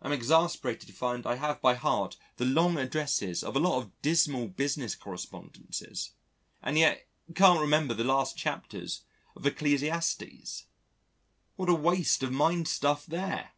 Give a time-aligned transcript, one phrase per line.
[0.00, 3.78] I am exasperated to find I have by heart the long addresses of a lot
[3.80, 5.82] of dismal business correspondents
[6.62, 9.02] and yet can't remember the last chapters
[9.34, 10.66] of Ecclesiastes:
[11.56, 13.54] what a waste of mind stuff there!